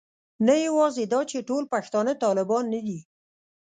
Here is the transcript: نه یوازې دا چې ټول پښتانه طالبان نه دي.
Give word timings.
نه 0.45 0.53
یوازې 0.65 1.03
دا 1.13 1.21
چې 1.31 1.37
ټول 1.49 1.63
پښتانه 1.73 2.13
طالبان 2.23 2.63
نه 2.73 2.79
دي. 2.87 2.99